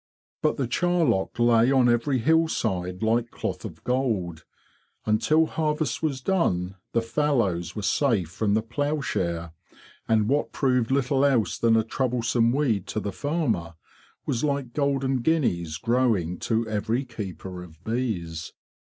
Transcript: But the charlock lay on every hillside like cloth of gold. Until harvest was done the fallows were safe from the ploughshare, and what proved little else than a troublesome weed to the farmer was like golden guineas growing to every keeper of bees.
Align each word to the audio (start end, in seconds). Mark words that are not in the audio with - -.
But 0.41 0.57
the 0.57 0.65
charlock 0.67 1.37
lay 1.37 1.71
on 1.71 1.87
every 1.87 2.17
hillside 2.17 3.03
like 3.03 3.29
cloth 3.29 3.63
of 3.63 3.83
gold. 3.83 4.45
Until 5.05 5.45
harvest 5.45 6.01
was 6.01 6.21
done 6.21 6.73
the 6.91 7.03
fallows 7.03 7.75
were 7.75 7.83
safe 7.83 8.31
from 8.31 8.55
the 8.55 8.63
ploughshare, 8.63 9.51
and 10.07 10.27
what 10.27 10.51
proved 10.53 10.89
little 10.89 11.23
else 11.23 11.59
than 11.59 11.75
a 11.77 11.83
troublesome 11.83 12.51
weed 12.51 12.87
to 12.87 12.99
the 12.99 13.11
farmer 13.11 13.75
was 14.25 14.43
like 14.43 14.73
golden 14.73 15.17
guineas 15.19 15.77
growing 15.77 16.39
to 16.39 16.67
every 16.67 17.05
keeper 17.05 17.61
of 17.61 17.83
bees. 17.83 18.53